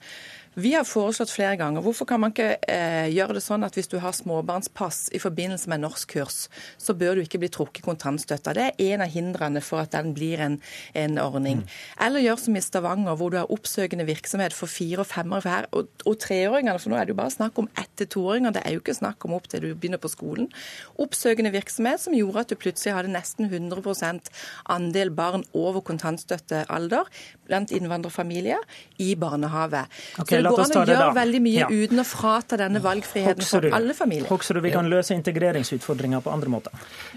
Vi 0.59 0.73
har 0.75 0.87
foreslått 0.87 1.31
flere 1.31 1.55
ganger 1.61 1.85
hvorfor 1.85 2.09
kan 2.09 2.19
man 2.19 2.33
ikke 2.33 2.57
eh, 2.67 3.07
gjøre 3.15 3.37
det 3.37 3.43
sånn 3.45 3.63
at 3.63 3.77
hvis 3.79 3.91
du 3.93 3.99
har 4.03 4.15
småbarnspass 4.17 5.13
i 5.15 5.21
forbindelse 5.23 5.71
med 5.71 5.85
norskkurs, 5.85 6.39
så 6.83 6.95
bør 6.99 7.19
du 7.19 7.23
ikke 7.23 7.39
bli 7.39 7.51
trukket 7.55 7.85
kontantstøtta. 7.87 8.55
Det 8.57 8.65
er 8.65 8.81
en 8.89 9.05
av 9.05 9.13
hindrene 9.13 9.63
for 9.63 9.85
at 9.85 9.93
den 9.95 10.11
blir 10.17 10.43
en, 10.43 10.57
en 10.99 11.21
ordning. 11.23 11.61
Eller 12.03 12.25
gjør 12.25 12.43
som 12.43 12.59
i 12.59 12.63
Stavanger, 12.65 13.15
hvor 13.21 13.31
du 13.31 13.39
har 13.39 13.53
oppsøkende 13.55 14.09
virksomhet 14.09 14.57
for 14.57 14.71
fire 14.73 15.05
og 15.05 15.11
femåringer 15.13 15.69
og, 15.79 15.93
og 16.03 16.19
treåringene, 16.25 16.75
for 16.83 16.91
nå 16.91 16.99
er 16.99 17.07
det 17.07 17.15
jo 17.15 17.21
bare 17.21 17.37
snakk 17.37 17.63
om 17.63 17.71
ett 17.79 17.95
til 18.01 18.11
toåringer. 18.17 18.57
Det 18.59 18.65
er 18.67 18.75
jo 18.75 18.83
ikke 18.83 18.99
snakk 18.99 19.29
om 19.29 19.39
opp 19.39 19.47
til 19.53 19.63
du 19.63 19.71
begynner 19.77 20.03
på 20.03 20.11
skolen. 20.11 20.51
Oppsøkende 20.99 21.55
virksomhet 21.55 22.03
som 22.03 22.19
gjorde 22.19 22.43
at 22.43 22.51
du 22.51 22.59
plutselig 22.59 22.97
hadde 22.97 23.15
nesten 23.15 23.47
100% 23.47 24.35
andel 24.75 25.15
barn 25.15 25.47
over 25.55 25.87
kontantstøttealder 25.87 27.07
blant 27.47 27.71
innvandrerfamilier 27.79 28.67
i 28.99 29.13
barnehage. 29.19 29.87
Okay, 30.19 30.48
går 30.51 30.61
oss 30.65 30.71
an 30.75 30.83
å 30.83 30.85
det 30.87 30.95
gjøre 30.97 31.15
veldig 31.19 31.41
mye 31.45 31.59
Ja. 31.59 31.69
uten 31.71 31.99
å 32.03 32.07
frata 32.09 32.57
denne 32.61 32.81
valgfriheten 32.85 33.43
for 33.43 33.61
Hoksrud, 33.61 33.73
alle 33.79 33.95
familier. 33.95 34.29
Hoksrud, 34.29 34.63
vi 34.63 34.71
kan 34.75 34.89
løse 34.91 35.15
integreringsutfordringer 35.15 36.21
på 36.25 36.31
andre 36.33 36.49
måter. 36.53 36.73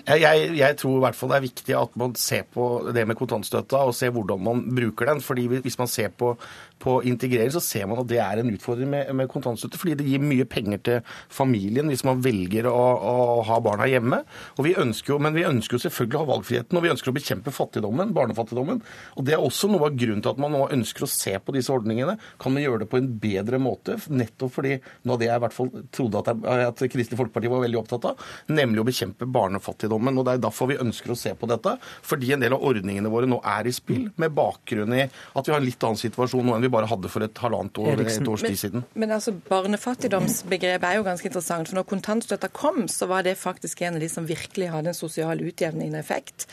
Jeg, 0.07 0.21
jeg, 0.21 0.51
jeg 0.57 0.77
tror 0.81 0.97
i 0.97 1.03
hvert 1.05 1.15
fall 1.19 1.29
det 1.33 1.37
er 1.37 1.45
viktig 1.47 1.77
at 1.77 1.95
man 2.01 2.15
ser 2.15 2.43
på 2.53 2.67
det 2.93 3.05
med 3.07 3.17
kontantstøtta 3.19 3.83
og 3.87 3.95
ser 3.97 4.11
hvordan 4.15 4.41
man 4.43 4.63
bruker 4.75 5.05
den. 5.11 5.21
fordi 5.21 5.47
Hvis 5.51 5.77
man 5.79 5.87
ser 5.87 6.09
på, 6.09 6.35
på 6.79 6.97
integrering, 7.05 7.51
så 7.53 7.59
ser 7.61 7.85
man 7.87 7.99
at 8.01 8.07
det 8.09 8.19
er 8.19 8.41
en 8.41 8.49
utfordring 8.53 8.89
med, 8.89 9.13
med 9.15 9.29
kontantstøtte. 9.29 9.77
Fordi 9.77 9.95
det 9.99 10.07
gir 10.07 10.19
mye 10.23 10.45
penger 10.45 10.77
til 10.81 11.01
familien 11.29 11.87
hvis 11.91 12.03
man 12.07 12.21
velger 12.23 12.67
å, 12.71 12.77
å 13.11 13.41
ha 13.47 13.59
barna 13.63 13.87
hjemme. 13.89 14.21
Og 14.57 14.65
vi 14.65 14.75
ønsker 14.79 15.15
jo, 15.15 15.19
men 15.21 15.35
vi 15.37 15.45
ønsker 15.47 15.77
jo 15.77 15.83
selvfølgelig 15.85 16.17
å 16.19 16.23
ha 16.25 16.31
valgfriheten, 16.33 16.77
og 16.77 16.83
vi 16.85 16.91
ønsker 16.93 17.11
å 17.11 17.15
bekjempe 17.17 17.53
fattigdommen, 17.53 18.13
barnefattigdommen. 18.15 18.81
Og 19.17 19.25
Det 19.27 19.35
er 19.35 19.43
også 19.43 19.69
noe 19.71 19.89
av 19.89 19.97
grunnen 19.97 20.21
til 20.23 20.33
at 20.33 20.41
man 20.41 20.51
nå 20.55 20.65
ønsker 20.73 21.05
å 21.05 21.11
se 21.11 21.37
på 21.39 21.55
disse 21.55 21.71
ordningene. 21.73 22.17
Kan 22.41 22.55
vi 22.57 22.65
gjøre 22.65 22.83
det 22.85 22.89
på 22.91 22.97
en 23.01 23.11
bedre 23.21 23.59
måte? 23.61 23.97
Nettopp 24.09 24.55
fordi 24.57 24.77
noe 25.05 25.15
av 25.15 25.21
det 25.21 25.29
jeg 25.29 25.39
i 25.39 25.43
hvert 25.45 25.55
fall 25.55 25.71
trodde 25.93 26.21
at, 26.21 26.31
jeg, 26.31 26.67
at 26.71 26.83
Kristelig 26.93 27.19
Folkeparti 27.19 27.51
var 27.51 27.63
veldig 27.65 27.81
opptatt 27.81 28.07
av, 28.11 28.25
nemlig 28.51 28.83
å 28.83 28.87
bekjempe 28.87 29.27
barnefattigdommen. 29.29 30.17
Og 30.17 30.27
Det 30.27 30.35
er 30.35 30.43
derfor 30.47 30.71
vi 30.71 30.79
ønsker 30.81 31.13
å 31.13 31.19
se 31.19 31.33
på 31.37 31.49
dette. 31.49 31.75
Fordi 32.07 32.33
en 32.35 32.43
del 32.43 32.55
av 32.57 32.65
ordningene 32.67 33.11
våre 33.11 33.29
nå 33.29 33.41
er 33.47 33.69
i 33.69 33.75
spill, 33.75 34.09
med 34.21 34.35
bakgrunn 34.35 34.95
i 34.97 35.05
at 35.05 35.47
vi 35.47 35.53
har 35.53 35.61
en 35.61 35.67
litt 35.67 35.85
annen 35.87 35.99
situasjon 35.99 36.45
nå 36.47 36.55
enn 36.55 36.65
vi 36.65 36.71
bare 36.73 36.89
hadde 36.89 37.11
for 37.11 37.25
et 37.25 37.43
halvannet 37.43 37.81
år, 37.81 38.03
et 38.03 38.31
års 38.31 38.45
tid 38.45 38.59
siden. 38.59 38.85
Men 38.93 39.15
altså, 39.15 39.33
barnefattigdomsbegrepet 39.47 40.87
er 40.87 40.99
jo 40.99 41.07
ganske 41.07 41.29
interessant. 41.29 41.69
For 41.69 41.79
når 41.79 41.87
kontantstøtta 41.91 42.51
kom, 42.55 42.83
så 42.91 43.07
var 43.11 43.25
det 43.27 43.37
faktisk 43.39 43.83
en 43.85 43.97
av 43.99 44.03
de 44.03 44.09
som 44.11 44.27
virkelig 44.27 44.71
hadde 44.73 44.91
en 44.91 44.97
sosial 44.97 45.41
utjevnende 45.43 45.99
effekt. 46.01 46.47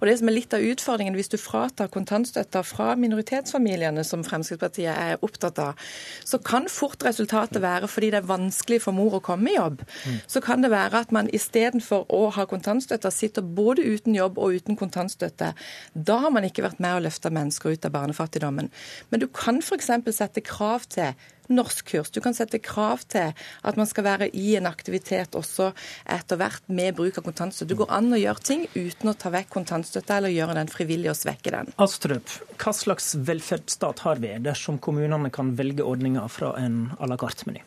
Og 0.00 0.06
det 0.08 0.18
som 0.20 0.30
er 0.30 0.36
litt 0.38 0.56
av 0.56 0.64
utfordringen, 0.64 1.16
hvis 1.16 1.32
du 1.32 1.38
fratar 1.40 1.90
kontantstøtta 1.92 2.62
fra 2.66 2.92
minoritetsfamiliene, 3.00 4.04
som 4.06 4.24
Fremskrittspartiet 4.26 4.92
er 4.92 5.24
opptatt 5.24 5.60
av, 5.62 5.88
så 6.24 6.40
kan 6.42 6.68
fort 6.72 7.04
resultatet 7.06 7.62
være, 7.62 7.88
fordi 7.88 8.10
det 8.14 8.20
er 8.20 8.28
vanskelig 8.28 8.80
for 8.84 8.96
mor 8.96 9.18
å 9.18 9.22
komme 9.24 9.52
i 9.52 9.56
jobb, 9.56 9.84
så 10.26 10.42
kan 10.44 10.64
det 10.64 10.72
være 10.72 11.04
at 11.06 11.14
man 11.14 11.30
istedenfor 11.34 12.06
å 12.12 12.22
ha 12.36 12.46
kontantstøtte, 12.48 13.12
sitter 13.14 13.46
både 13.56 13.84
uten 13.86 14.16
jobb 14.16 14.38
og 14.38 14.58
uten 14.58 14.78
kontantstøtte. 14.78 15.52
Da 15.94 16.18
har 16.24 16.34
man 16.34 16.46
ikke 16.48 16.64
vært 16.66 16.82
med 16.82 16.96
å 16.96 17.04
løfte 17.06 17.32
mennesker 17.32 17.76
ut 17.76 17.88
av 17.88 17.94
barnefattigdommen. 17.96 18.70
Men 19.10 19.22
du 19.22 19.28
kan 19.32 19.62
f.eks. 19.62 19.90
sette 20.16 20.44
krav 20.44 20.88
til 20.92 21.14
norskkurs. 21.52 22.10
Du 22.14 22.20
kan 22.24 22.36
sette 22.36 22.60
krav 22.62 23.04
til 23.12 23.32
at 23.36 23.78
man 23.78 23.88
skal 23.88 24.06
være 24.06 24.30
i 24.36 24.56
en 24.58 24.68
aktivitet 24.70 25.36
også 25.38 25.72
etter 26.16 26.40
hvert 26.40 26.66
med 26.68 26.96
bruk 26.98 27.20
av 27.20 27.26
kontantstøtte. 27.28 27.70
Det 27.72 27.80
går 27.82 27.94
an 27.98 28.12
å 28.14 28.20
gjøre 28.20 28.46
ting 28.46 28.66
uten 28.74 29.12
å 29.12 29.16
ta 29.18 29.32
vekk 29.34 29.52
kontantstøtte 29.58 30.18
eller 30.18 30.34
gjøre 30.34 30.58
den 30.58 30.72
frivillig 30.72 31.12
og 31.12 31.20
svekke 31.20 31.54
den. 31.54 31.72
Astrup, 31.82 32.34
hva 32.60 32.74
slags 32.76 33.14
velferdsstat 33.28 34.04
har 34.06 34.22
vi 34.22 34.34
dersom 34.42 34.80
kommunene 34.82 35.32
kan 35.34 35.54
velge 35.58 35.86
ordninger 35.86 36.28
fra 36.32 36.54
en 36.60 36.86
à 36.98 37.08
la 37.08 37.18
carte-meny? 37.20 37.64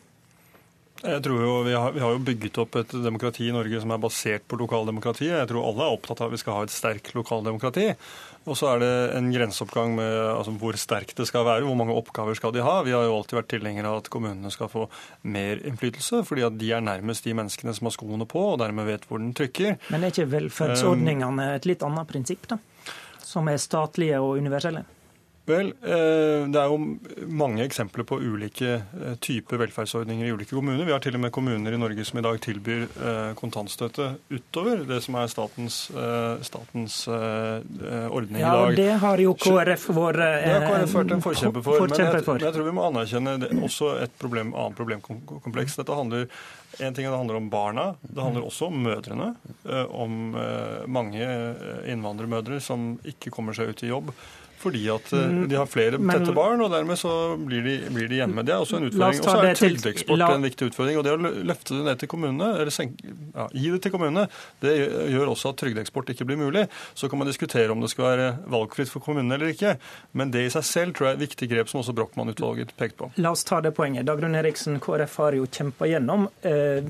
Jeg 1.00 1.22
tror 1.24 1.40
jo 1.40 1.52
vi 1.64 1.72
har, 1.72 1.92
vi 1.94 2.00
har, 2.02 2.12
jo 2.12 2.24
bygget 2.24 2.58
opp 2.60 2.76
et 2.76 2.90
demokrati 2.92 3.46
i 3.48 3.54
Norge 3.54 3.78
som 3.80 3.92
er 3.94 4.02
basert 4.02 4.44
på 4.48 4.58
lokaldemokratiet. 4.60 5.32
Jeg 5.32 5.48
tror 5.48 5.70
alle 5.70 5.86
er 5.86 5.94
opptatt 5.96 6.20
av 6.20 6.28
at 6.28 6.34
vi 6.34 6.40
skal 6.42 6.58
ha 6.58 6.66
et 6.66 6.74
sterkt 6.74 7.14
lokaldemokrati. 7.16 7.86
Og 8.48 8.56
så 8.56 8.70
er 8.74 8.82
det 8.82 8.92
en 9.16 9.30
grenseoppgang 9.32 9.94
med 9.96 10.12
altså, 10.34 10.52
hvor 10.60 10.76
sterkt 10.80 11.16
det 11.20 11.26
skal 11.28 11.46
være, 11.48 11.64
hvor 11.64 11.76
mange 11.76 11.96
oppgaver 11.96 12.36
skal 12.36 12.52
de 12.56 12.64
ha. 12.64 12.78
Vi 12.84 12.92
har 12.96 13.04
jo 13.08 13.16
alltid 13.16 13.38
vært 13.40 13.50
tilhengere 13.52 13.92
av 13.92 14.02
at 14.02 14.12
kommunene 14.12 14.52
skal 14.52 14.72
få 14.72 14.86
mer 15.28 15.60
innflytelse, 15.68 16.22
fordi 16.28 16.44
at 16.48 16.60
de 16.60 16.70
er 16.76 16.84
nærmest 16.84 17.28
de 17.28 17.36
menneskene 17.36 17.76
som 17.76 17.88
har 17.88 17.96
skoene 17.96 18.28
på, 18.28 18.46
og 18.52 18.60
dermed 18.60 18.88
vet 18.88 19.08
hvor 19.08 19.20
den 19.20 19.34
trykker. 19.36 19.76
Men 19.92 20.04
er 20.04 20.12
ikke 20.12 20.30
velferdsordningene 20.36 21.52
et 21.56 21.68
litt 21.68 21.84
annet 21.86 22.08
prinsipp, 22.12 22.48
da? 22.52 22.60
Som 23.24 23.48
er 23.52 23.60
statlige 23.62 24.20
og 24.20 24.40
universelle? 24.40 24.84
Vel, 25.48 25.72
eh, 25.82 26.46
Det 26.50 26.60
er 26.60 26.68
jo 26.68 26.78
mange 27.28 27.64
eksempler 27.64 28.04
på 28.06 28.18
ulike 28.20 28.74
eh, 28.76 29.14
typer 29.24 29.60
velferdsordninger 29.62 30.28
i 30.28 30.32
ulike 30.34 30.52
kommuner. 30.52 30.84
Vi 30.84 30.92
har 30.92 31.02
til 31.02 31.16
og 31.16 31.22
med 31.24 31.32
kommuner 31.32 31.74
i 31.74 31.80
Norge 31.80 32.04
som 32.04 32.20
i 32.20 32.24
dag 32.24 32.40
tilbyr 32.44 32.84
eh, 32.84 33.32
kontantstøtte 33.38 34.12
utover 34.30 34.84
det 34.88 35.00
som 35.04 35.16
er 35.20 35.30
statens, 35.32 35.80
statens 36.46 36.96
ordning 37.08 38.40
ja, 38.42 38.50
i 38.50 38.56
dag. 38.56 38.70
Ja, 38.70 38.76
Det 38.76 38.92
har 39.04 39.24
jo 39.24 39.34
KrF 39.34 39.88
vært 39.96 40.20
Det 40.20 40.54
har 40.54 40.66
KrF 40.66 40.96
vært 40.98 41.14
en 41.16 41.24
forkjemper 41.24 41.64
for. 41.64 41.86
Men 41.86 41.96
jeg, 41.96 42.24
jeg, 42.44 42.54
tror 42.54 42.66
vi 42.66 42.76
må 42.76 42.86
anerkjenne 42.90 43.36
det, 43.40 43.52
også 43.64 43.94
et 44.04 44.16
problem, 44.20 44.52
annet 44.54 44.78
problemkompleks. 44.78 45.78
Dette 45.80 45.96
handler 45.96 46.28
en 46.80 46.94
ting 46.94 47.08
det 47.08 47.16
handler 47.16 47.40
om 47.40 47.48
barna, 47.50 47.86
det 48.02 48.22
handler 48.22 48.46
også 48.46 48.68
om 48.70 48.76
mødrene. 48.84 49.32
Om 49.90 50.36
mange 50.86 51.26
innvandrermødre 51.90 52.60
som 52.62 52.92
ikke 53.08 53.32
kommer 53.34 53.56
seg 53.56 53.72
ut 53.72 53.82
i 53.84 53.90
jobb 53.90 54.12
fordi 54.60 54.82
at 54.92 55.12
eh, 55.16 55.26
mm. 55.26 55.48
de 55.48 55.58
har 55.58 55.68
flere 55.70 55.98
tette 55.98 56.34
barn, 56.36 56.60
og 56.64 56.70
dermed 56.72 56.98
så 57.00 57.12
blir 57.40 57.64
de, 57.64 57.76
blir 57.94 58.10
de 58.10 58.20
hjemme. 58.20 58.44
Det 58.46 58.54
er 58.54 58.64
også 58.64 58.80
en 58.80 58.88
utfordring. 58.90 59.22
Og 59.22 59.28
så 59.28 59.36
er 59.40 59.58
trygdeeksport 59.58 60.24
en 60.26 60.46
viktig 60.46 60.70
utfordring. 60.70 60.98
Og 61.00 61.06
det 61.06 61.14
å 61.14 61.20
løfte 61.20 61.78
det 61.78 61.86
ned 61.86 62.02
til 62.02 62.10
kommunene, 62.12 62.50
eller 62.60 62.74
senke, 62.74 63.14
ja, 63.34 63.46
gi 63.54 63.72
det 63.72 63.80
til 63.86 63.94
kommunene, 63.94 64.26
det 64.64 64.74
gjør 65.14 65.32
også 65.32 65.54
at 65.54 65.60
trygdeeksport 65.62 66.12
ikke 66.14 66.28
blir 66.28 66.40
mulig. 66.40 66.66
Så 66.94 67.08
kan 67.10 67.20
man 67.20 67.30
diskutere 67.30 67.72
om 67.72 67.80
det 67.82 67.92
skal 67.92 68.08
være 68.10 68.28
valgfritt 68.52 68.92
for 68.92 69.04
kommunene 69.04 69.38
eller 69.38 69.54
ikke. 69.54 69.76
Men 70.12 70.34
det 70.34 70.46
i 70.46 70.52
seg 70.52 70.66
selv 70.68 70.96
tror 70.96 71.10
jeg 71.10 71.16
er 71.16 71.20
et 71.20 71.26
viktig 71.26 71.50
grep 71.54 71.72
som 71.72 71.80
også 71.82 71.96
Brochmann-utvalget 71.96 72.76
pekte 72.76 73.00
på. 73.00 73.10
La 73.22 73.32
oss 73.34 73.46
ta 73.48 73.62
det 73.64 73.72
poenget. 73.76 74.06
Dagrun 74.08 74.36
Eriksen, 74.38 74.80
KrF 74.82 75.16
har 75.24 75.38
jo 75.38 75.48
kjempa 75.48 75.88
gjennom 75.88 76.28
eh, 76.46 76.84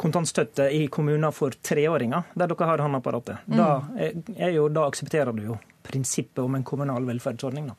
kontantstøtte 0.00 0.70
i 0.74 0.86
kommuner 0.92 1.34
for 1.34 1.54
treåringer, 1.64 2.30
der 2.34 2.54
dere 2.54 2.72
har 2.72 2.86
håndapparatet. 2.86 3.46
Da, 3.50 3.70
mm. 3.90 4.34
er 4.38 4.54
jo, 4.56 4.68
da 4.72 4.88
aksepterer 4.88 5.34
du 5.34 5.48
jo 5.50 5.60
prinsippet 5.84 6.42
om 6.42 6.54
en 6.58 6.64
kommunal 6.66 7.06
velferdsordning? 7.06 7.68
da? 7.68 7.76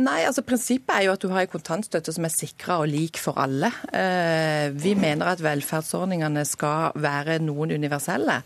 Nei, 0.00 0.22
altså 0.24 0.40
Prinsippet 0.46 0.94
er 0.94 1.06
jo 1.06 1.12
at 1.12 1.20
du 1.20 1.28
har 1.32 1.44
en 1.44 1.50
kontantstøtte 1.52 2.14
som 2.14 2.24
er 2.24 2.32
sikra 2.32 2.78
og 2.80 2.88
lik 2.88 3.18
for 3.20 3.36
alle. 3.40 3.68
Eh, 3.92 4.70
vi 4.72 4.94
mener 4.96 5.28
at 5.34 5.42
velferdsordningene 5.44 6.44
skal 6.48 6.96
være 6.96 7.36
noen 7.44 7.74
universelle. 7.76 8.38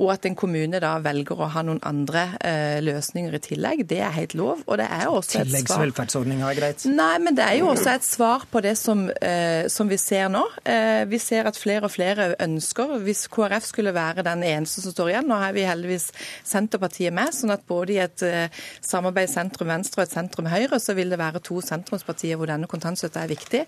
Og 0.00 0.10
at 0.14 0.26
en 0.26 0.34
kommune 0.38 0.80
da 0.82 0.94
velger 1.04 1.38
å 1.38 1.50
ha 1.52 1.62
noen 1.66 1.78
andre 1.86 2.24
eh, 2.42 2.78
løsninger 2.82 3.36
i 3.36 3.42
tillegg, 3.44 3.84
det 3.90 4.00
er 4.02 4.16
helt 4.16 4.34
lov. 4.38 4.64
Og 4.66 4.80
det 4.80 4.88
er 4.88 5.06
også 5.06 5.20
et 5.20 5.34
svar 5.36 5.50
Tilleggsvelferdsordninger 5.50 6.48
er 6.48 6.58
greit? 6.58 6.86
Nei, 6.90 7.14
men 7.22 7.38
det 7.38 7.46
er 7.46 7.60
jo 7.60 7.70
også 7.70 7.94
et 7.94 8.08
svar 8.08 8.48
på 8.50 8.64
det 8.64 8.74
som, 8.80 9.06
eh, 9.22 9.68
som 9.70 9.90
vi 9.90 10.00
ser 10.00 10.30
nå. 10.32 10.42
Vi 11.10 11.18
ser 11.22 11.46
at 11.48 11.58
flere 11.58 11.86
og 11.86 11.92
flere 11.92 12.32
ønsker, 12.42 12.96
hvis 13.04 13.26
KrF 13.30 13.68
skulle 13.68 13.94
være 13.94 14.24
den 14.26 14.42
eneste 14.46 14.82
som 14.82 14.94
står 14.94 15.12
igjen, 15.12 15.28
nå 15.30 15.38
har 15.38 15.54
vi 15.54 15.64
heldigvis 15.68 16.10
Senterpartiet 16.46 17.14
med, 17.14 17.32
sånn 17.34 17.52
at 17.54 17.62
både 17.68 17.94
i 17.94 18.00
et 18.02 18.24
samarbeid 18.84 19.30
sentrum-venstre 19.30 20.02
og 20.02 20.08
et 20.08 20.14
sentrum-høyre, 20.40 20.80
så 20.80 20.94
vil 20.94 21.10
det 21.10 21.18
være 21.18 21.40
to 21.40 21.60
sentrumspartier 21.60 22.38
hvor 22.38 22.48
denne 22.48 22.68
kontantstøtta 22.70 23.24
er 23.24 23.30
viktig. 23.30 23.62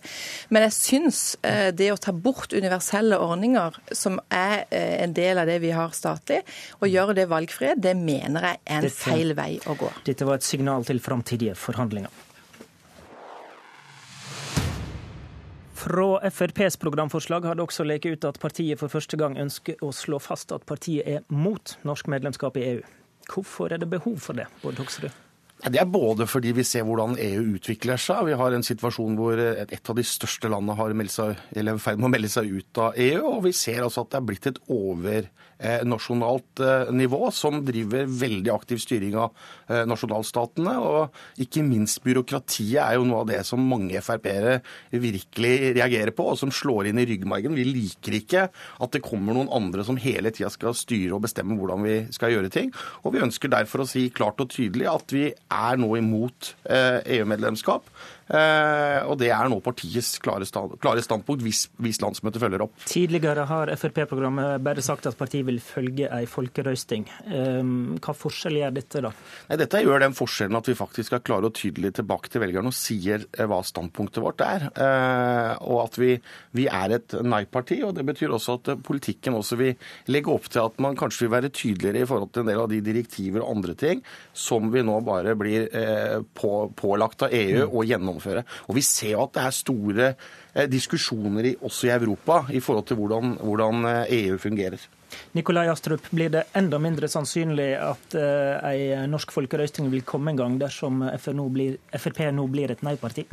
Men 0.51 0.67
jeg 0.67 0.75
syns 0.77 1.37
eh, 1.43 1.71
det 1.73 1.93
å 1.93 2.01
ta 2.01 2.13
bort 2.13 2.53
universelle 2.53 3.19
ordninger, 3.19 3.79
som 3.93 4.21
er 4.31 4.67
eh, 4.71 5.03
en 5.03 5.13
del 5.15 5.39
av 5.39 5.47
det 5.47 5.61
vi 5.63 5.73
har 5.73 5.93
statlig. 5.93 6.43
og 6.81 6.89
gjøre 6.89 7.15
det 7.15 7.29
valgfrie, 7.29 7.75
det 7.77 7.95
mener 7.97 8.43
jeg 8.43 8.61
er 8.65 8.77
en 8.77 8.85
dette, 8.87 8.99
feil 8.99 9.35
vei 9.35 9.59
å 9.67 9.77
gå. 9.77 9.91
Dette 10.05 10.25
var 10.25 10.41
et 10.41 10.47
signal 10.47 10.85
til 10.85 11.01
framtidige 11.01 11.55
forhandlinger. 11.55 12.11
Fra 15.83 16.31
FrPs 16.31 16.77
programforslag 16.79 17.45
har 17.45 17.57
det 17.59 17.65
også 17.65 17.83
leket 17.83 18.15
ut 18.15 18.27
at 18.29 18.39
partiet 18.39 18.79
for 18.79 18.93
første 18.93 19.19
gang 19.19 19.35
ønsker 19.35 19.83
å 19.83 19.91
slå 19.91 20.21
fast 20.23 20.55
at 20.55 20.63
partiet 20.69 21.09
er 21.09 21.27
mot 21.27 21.75
norsk 21.83 22.07
medlemskap 22.13 22.57
i 22.61 22.69
EU. 22.69 22.83
Hvorfor 23.33 23.75
er 23.75 23.83
det 23.83 23.91
behov 23.91 24.21
for 24.23 24.39
det, 24.39 24.47
Bård 24.63 24.79
Hoksrud? 24.79 25.11
Det 25.63 25.79
er 25.79 25.87
både 25.87 26.27
fordi 26.27 26.51
vi 26.57 26.65
ser 26.67 26.83
hvordan 26.83 27.13
EU 27.23 27.55
utvikler 27.55 28.01
seg. 28.01 28.25
Vi 28.27 28.35
har 28.35 28.55
en 28.55 28.65
situasjon 28.67 29.15
hvor 29.15 29.39
et 29.39 29.71
av 29.79 29.95
de 29.95 30.03
største 30.03 30.49
landene 30.51 30.75
har 30.75 30.91
er 30.91 31.69
i 31.71 31.75
ferd 31.79 32.01
med 32.01 32.09
å 32.09 32.11
melde 32.11 32.31
seg 32.33 32.51
ut 32.51 32.79
av 32.83 32.99
EU. 32.99 33.21
Og 33.37 33.45
vi 33.47 33.53
ser 33.55 33.85
altså 33.85 34.03
at 34.03 34.11
det 34.11 34.19
er 34.19 34.27
blitt 34.27 34.49
et 34.51 34.59
overnasjonalt 34.67 36.63
eh, 36.67 36.91
nivå 36.99 37.31
som 37.31 37.61
driver 37.63 38.11
veldig 38.11 38.51
aktiv 38.51 38.81
styring 38.83 39.15
av 39.23 39.31
eh, 39.69 39.85
nasjonalstatene. 39.87 40.75
Og 40.83 41.45
ikke 41.47 41.63
minst 41.63 42.03
byråkratiet 42.03 42.83
er 42.83 42.99
jo 42.99 43.07
noe 43.07 43.23
av 43.23 43.31
det 43.31 43.45
som 43.47 43.63
mange 43.63 44.03
Frp-ere 44.03 44.59
virkelig 44.91 45.55
reagerer 45.79 46.11
på, 46.11 46.27
og 46.27 46.43
som 46.43 46.51
slår 46.51 46.91
inn 46.91 46.99
i 46.99 47.07
ryggmargen. 47.07 47.55
Vi 47.55 47.69
liker 47.71 48.19
ikke 48.19 48.49
at 48.51 48.99
det 48.99 49.05
kommer 49.07 49.39
noen 49.39 49.53
andre 49.55 49.87
som 49.87 49.95
hele 49.95 50.35
tida 50.35 50.51
skal 50.51 50.75
styre 50.75 51.15
og 51.21 51.23
bestemme 51.29 51.55
hvordan 51.55 51.87
vi 51.87 51.97
skal 52.19 52.35
gjøre 52.35 52.51
ting. 52.51 52.75
Og 53.07 53.15
vi 53.15 53.23
ønsker 53.23 53.55
derfor 53.55 53.87
å 53.87 53.91
si 53.95 54.09
klart 54.11 54.43
og 54.43 54.51
tydelig 54.51 54.91
at 54.91 55.15
vi 55.15 55.29
er 55.53 55.79
nå 55.81 55.95
imot 56.01 56.55
EU-medlemskap. 56.71 57.89
Eh, 58.33 59.05
og 59.05 59.19
det 59.21 59.29
er 59.35 59.49
nå 59.53 59.59
partiets 59.65 60.15
klare, 60.23 60.47
stand, 60.49 60.79
klare 60.81 61.03
standpunkt, 61.05 61.43
hvis, 61.45 61.67
hvis, 61.83 62.01
landsmøtet 62.01 62.41
følger 62.41 62.65
opp. 62.65 62.79
Tidligere 62.89 63.45
har 63.49 63.73
Frp-programmet 63.77 64.63
bare 64.65 64.85
sagt 64.85 65.09
at 65.11 65.19
partiet 65.19 65.45
vil 65.49 65.61
følge 65.63 66.09
ei 66.09 66.25
folkerøsting. 66.31 67.05
Eh, 67.29 67.61
hva 68.01 68.15
forskjell 68.17 68.57
gjør 68.63 68.77
dette, 68.79 69.03
da? 69.05 69.13
Nei, 69.51 69.59
dette 69.61 69.83
gjør 69.85 70.07
den 70.07 70.17
forskjellen 70.17 70.61
at 70.63 70.71
vi 70.71 70.79
faktisk 70.79 71.19
er 71.19 71.25
klare 71.25 71.51
og 71.51 71.57
tydelige 71.59 71.99
tilbake 72.01 72.33
til 72.33 72.45
velgerne 72.45 72.73
og 72.73 72.79
sier 72.79 73.27
eh, 73.27 73.45
hva 73.51 73.61
standpunktet 73.67 74.25
vårt 74.25 74.41
er. 74.47 74.69
Og 75.63 75.83
at 75.83 75.99
vi, 76.01 76.15
vi 76.57 76.67
er 76.71 76.97
et 76.97 77.15
nei-parti. 77.27 77.83
Og 77.85 77.93
det 77.97 78.07
betyr 78.09 78.33
også 78.33 78.57
at 78.59 78.73
politikken 78.87 79.37
også 79.37 79.59
vil 79.61 79.77
legge 80.13 80.33
opp 80.33 80.49
til 80.53 80.65
at 80.65 80.81
man 80.83 80.97
kanskje 80.99 81.27
vil 81.27 81.35
være 81.35 81.53
tydeligere 81.53 82.03
i 82.03 82.09
forhold 82.09 82.33
til 82.33 82.47
en 82.47 82.53
del 82.53 82.63
av 82.65 82.71
de 82.73 82.81
direktiver 82.85 83.45
og 83.45 83.59
andre 83.59 83.77
ting 83.79 84.03
som 84.33 84.71
vi 84.73 84.85
nå 84.87 84.99
bare 85.05 85.35
blir 85.39 85.69
på, 86.37 86.53
pålagt 86.79 87.27
av 87.27 87.35
EU 87.37 87.67
og 87.67 87.85
gjennomført 87.89 88.22
gjennomføre. 88.23 88.45
Og 88.69 88.75
Vi 88.75 88.83
ser 88.83 89.15
jo 89.17 89.23
at 89.25 89.35
det 89.35 89.43
er 89.43 89.51
store 89.51 90.15
eh, 90.55 90.67
diskusjoner 90.69 91.55
også 91.61 91.89
i 91.89 91.95
Europa 91.95 92.45
i 92.53 92.61
forhold 92.61 92.87
til 92.87 92.97
hvordan, 92.97 93.39
hvordan 93.41 93.85
EU 94.09 94.35
eh, 94.35 94.35
e 94.35 94.39
fungerer. 94.39 94.89
Nikolai 95.35 95.69
Astrup, 95.69 96.09
blir 96.11 96.31
det 96.31 96.47
enda 96.57 96.79
mindre 96.79 97.09
sannsynlig 97.09 97.75
at 97.77 98.15
uh, 98.17 98.65
ei 98.65 98.97
norsk 99.07 99.31
folkerøsting 99.31 99.91
vil 99.93 100.07
komme 100.09 100.33
en 100.33 100.39
gang 100.39 100.55
dersom 100.57 101.05
Frp 101.21 102.31
nå 102.33 102.47
blir 102.49 102.73
et 102.73 102.83
nei-parti? 102.83 103.27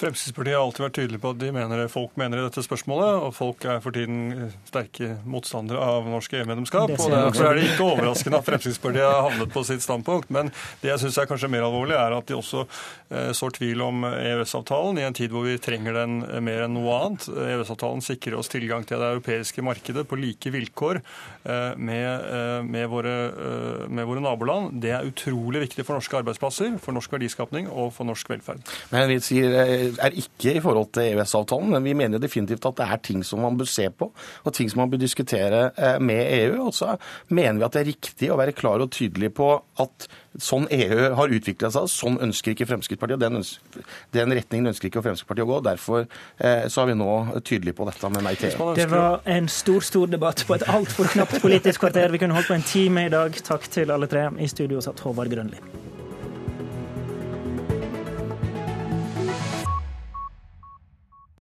Fremskrittspartiet 0.00 0.56
har 0.56 0.64
alltid 0.64 0.84
vært 0.86 0.96
tydelig 0.96 1.18
på 1.20 1.30
at 1.34 1.40
de 1.42 1.50
mener 1.52 1.82
det 1.82 1.90
folk 1.92 2.14
mener 2.20 2.40
i 2.40 2.44
dette 2.46 2.62
spørsmålet, 2.64 3.24
og 3.26 3.34
folk 3.36 3.64
er 3.68 3.82
for 3.84 3.92
tiden 3.92 4.48
sterke 4.68 5.18
motstandere 5.28 5.80
av 5.84 6.08
norsk 6.08 6.38
EU-medlemskap. 6.38 6.94
og 6.94 7.12
Derfor 7.12 7.50
er 7.50 7.58
det 7.58 7.66
ikke 7.68 7.88
overraskende 7.90 8.40
at 8.40 8.46
Fremskrittspartiet 8.48 9.04
har 9.04 9.26
havnet 9.26 9.52
på 9.52 9.62
sitt 9.68 9.84
standpunkt. 9.84 10.30
Men 10.32 10.48
det 10.80 10.92
jeg 10.94 11.02
syns 11.02 11.18
er 11.20 11.28
kanskje 11.28 11.50
mer 11.52 11.66
alvorlig, 11.66 11.98
er 11.98 12.16
at 12.16 12.30
de 12.30 12.38
også 12.38 12.64
eh, 12.64 13.32
sår 13.36 13.56
tvil 13.58 13.84
om 13.84 14.06
EØS-avtalen 14.08 15.02
i 15.02 15.04
en 15.04 15.16
tid 15.16 15.34
hvor 15.34 15.44
vi 15.44 15.58
trenger 15.60 16.00
den 16.00 16.16
mer 16.46 16.64
enn 16.64 16.76
noe 16.78 16.96
annet. 16.96 17.28
EØS-avtalen 17.28 18.00
sikrer 18.04 18.38
oss 18.40 18.48
tilgang 18.52 18.88
til 18.88 19.02
det 19.02 19.12
europeiske 19.18 19.64
markedet 19.66 20.06
på 20.08 20.18
like 20.20 20.54
vilkår 20.54 21.02
eh, 21.02 21.76
med, 21.76 22.08
eh, 22.08 22.62
med, 22.64 22.88
våre, 22.88 23.14
eh, 23.28 23.84
med 23.92 24.08
våre 24.08 24.24
naboland. 24.24 24.80
Det 24.80 24.96
er 24.96 25.12
utrolig 25.12 25.66
viktig 25.68 25.84
for 25.84 26.00
norske 26.00 26.22
arbeidsplasser, 26.22 26.80
for 26.80 26.96
norsk 26.96 27.12
verdiskapning 27.18 27.68
og 27.68 27.92
for 27.96 28.08
norsk 28.08 28.32
velferd. 28.32 28.64
Men 28.94 29.08
vi 29.12 29.20
sier 29.24 29.60
eh, 29.60 29.89
er 29.98 30.16
ikke 30.22 30.54
i 30.56 30.62
forhold 30.62 30.92
til 30.94 31.10
EØS-avtalen, 31.10 31.74
men 31.74 31.84
vi 31.84 31.94
mener 31.96 32.22
definitivt 32.22 32.66
at 32.68 32.78
det 32.78 32.86
er 32.86 33.02
ting 33.04 33.24
som 33.26 33.42
man 33.44 33.58
bør 33.58 33.68
se 33.70 33.88
på, 33.90 34.10
og 34.44 34.54
ting 34.56 34.70
som 34.70 34.82
man 34.82 34.90
bør 34.90 35.02
diskutere 35.02 35.70
eh, 35.76 35.98
med 36.02 36.22
EU. 36.40 36.66
Og 36.66 36.74
så 36.74 36.96
mener 37.28 37.60
vi 37.60 37.66
at 37.68 37.76
det 37.76 37.82
er 37.82 37.90
riktig 37.92 38.30
å 38.30 38.38
være 38.40 38.56
klar 38.56 38.82
og 38.82 38.92
tydelig 38.94 39.32
på 39.36 39.52
at 39.80 40.08
sånn 40.38 40.68
EU 40.70 41.10
har 41.18 41.34
utvikla 41.34 41.70
seg, 41.74 41.88
sånn 41.90 42.18
ønsker 42.22 42.54
ikke 42.54 42.68
Fremskrittspartiet. 42.70 43.18
og 43.18 43.24
den, 43.24 43.40
ønsker, 43.40 43.84
den, 44.14 44.34
retningen 44.38 44.70
ønsker 44.70 44.90
ikke 44.90 45.02
Fremskrittspartiet 45.04 45.48
å 45.48 45.50
gå. 45.50 45.60
Derfor 45.66 46.06
eh, 46.06 46.66
så 46.70 46.84
er 46.84 46.92
vi 46.92 46.98
nå 47.00 47.10
tydelige 47.40 47.78
på 47.80 47.88
dette 47.90 48.12
med 48.14 48.26
nei 48.26 48.36
til 48.38 48.54
EU. 48.54 48.72
Det 48.78 48.88
var 48.92 49.26
en 49.26 49.50
stor, 49.50 49.84
stor 49.84 50.10
debatt 50.10 50.44
på 50.46 50.58
et 50.58 50.66
altfor 50.70 51.10
knapt 51.16 51.40
politisk 51.42 51.86
kvarter. 51.86 52.12
Vi 52.14 52.22
kunne 52.22 52.38
holdt 52.38 52.52
på 52.52 52.58
en 52.58 52.66
time 52.66 53.08
i 53.08 53.12
dag. 53.12 53.42
Takk 53.50 53.70
til 53.72 53.94
alle 53.94 54.10
tre. 54.10 54.28
I 54.38 54.50
studio 54.50 54.82
satt 54.84 55.02
Håvard 55.04 55.32
Grønli. 55.32 55.89